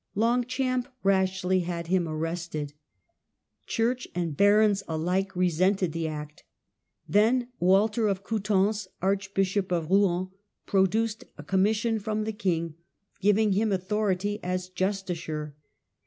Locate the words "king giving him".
12.33-13.69